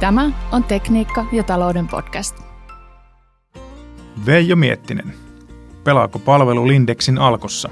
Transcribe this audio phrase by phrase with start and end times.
[0.00, 2.36] Tämä on Tekniikka ja talouden podcast.
[4.26, 5.14] Veijo Miettinen.
[5.84, 7.68] Pelaako palvelu Lindexin alkossa?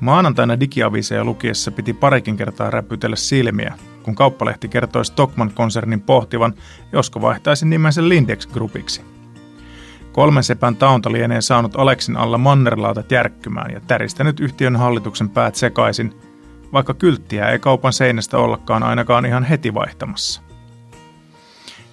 [0.00, 6.54] Maanantaina digiaviseja lukiessa piti parikin kertaa räpytellä silmiä, kun kauppalehti kertoi Stockman-konsernin pohtivan,
[6.92, 9.02] josko vaihtaisi nimensä Lindex Groupiksi.
[10.12, 16.14] Kolmen sepän taunta lienee saanut Aleksin alla mannerlautat järkkymään ja täristänyt yhtiön hallituksen päät sekaisin,
[16.72, 20.49] vaikka kylttiä ei kaupan seinästä ollakaan ainakaan ihan heti vaihtamassa.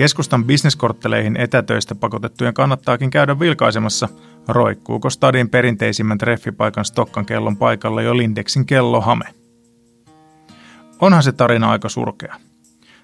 [0.00, 4.08] Keskustan bisneskortteleihin etätöistä pakotettujen kannattaakin käydä vilkaisemassa,
[4.48, 9.24] roikkuuko stadin perinteisimmän treffipaikan Stokkan kellon paikalla jo Lindexin kellohame.
[11.00, 12.36] Onhan se tarina aika surkea.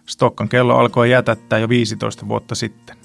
[0.06, 2.96] Stokkan kello alkoi jätättää jo 15 vuotta sitten.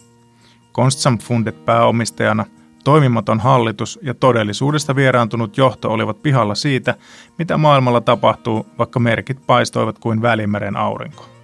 [0.71, 2.45] Konstsam Fundet pääomistajana,
[2.83, 6.95] toimimaton hallitus ja todellisuudesta vieraantunut johto olivat pihalla siitä,
[7.37, 11.40] mitä maailmalla tapahtuu, vaikka merkit paistoivat kuin Välimeren aurinko.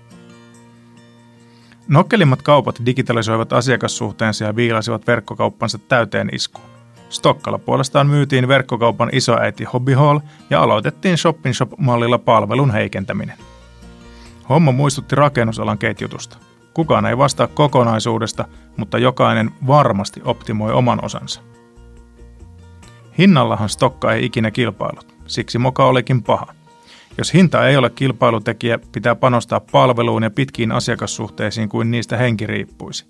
[1.88, 6.68] Nokkelimmat kaupat digitalisoivat asiakassuhteensa ja viilasivat verkkokauppansa täyteen iskuun.
[7.10, 13.38] Stokkalla puolestaan myytiin verkkokaupan isoäiti Hobby Hall ja aloitettiin Shopping Shop-mallilla palvelun heikentäminen.
[14.50, 16.38] Homma muistutti rakennusalan ketjutusta.
[16.74, 18.46] Kukaan ei vastaa kokonaisuudesta,
[18.78, 21.42] mutta jokainen varmasti optimoi oman osansa.
[23.18, 26.54] Hinnallahan Stokka ei ikinä kilpailut, siksi moka olikin paha.
[27.18, 33.06] Jos hinta ei ole kilpailutekijä, pitää panostaa palveluun ja pitkiin asiakassuhteisiin kuin niistä henki riippuisi.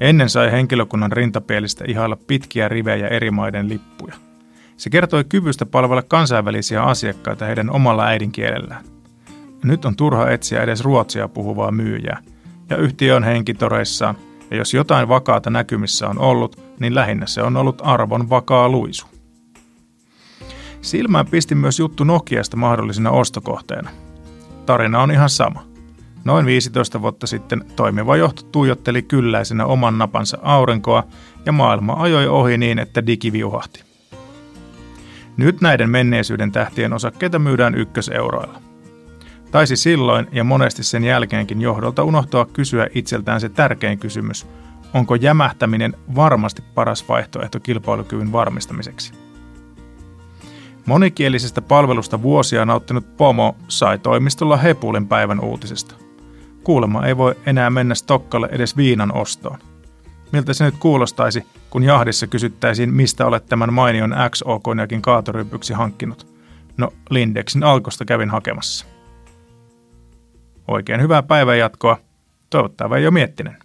[0.00, 4.14] Ennen sai henkilökunnan rintapielistä ihailla pitkiä rivejä eri maiden lippuja.
[4.76, 8.84] Se kertoi kyvystä palvella kansainvälisiä asiakkaita heidän omalla äidinkielellään.
[9.64, 12.22] Nyt on turha etsiä edes ruotsia puhuvaa myyjää,
[12.70, 14.16] ja yhtiö on henkitoreissaan,
[14.50, 19.13] ja jos jotain vakaata näkymissä on ollut, niin lähinnä se on ollut arvon vakaa luisu.
[20.84, 23.90] Silmään pisti myös juttu Nokiasta mahdollisena ostokohteena.
[24.66, 25.64] Tarina on ihan sama.
[26.24, 31.04] Noin 15 vuotta sitten toimiva johto tuijotteli kylläisenä oman napansa aurinkoa
[31.46, 33.82] ja maailma ajoi ohi niin, että digi viuhahti.
[35.36, 38.60] Nyt näiden menneisyyden tähtien osakkeita myydään ykköseuroilla.
[39.50, 44.46] Taisi silloin ja monesti sen jälkeenkin johdolta unohtua kysyä itseltään se tärkein kysymys,
[44.94, 49.33] onko jämähtäminen varmasti paras vaihtoehto kilpailukyvyn varmistamiseksi.
[50.86, 55.94] Monikielisestä palvelusta vuosia nauttinut Pomo sai toimistolla Hepulin päivän uutisesta.
[56.64, 59.58] Kuulemma ei voi enää mennä Stokkalle edes viinan ostoon.
[60.32, 66.26] Miltä se nyt kuulostaisi, kun jahdissa kysyttäisiin, mistä olet tämän mainion XO-konjakin kaatorypyksi hankkinut?
[66.76, 68.86] No, Lindexin alkosta kävin hakemassa.
[70.68, 71.98] Oikein hyvää päivänjatkoa.
[72.50, 73.63] Toivottavasti jo Miettinen.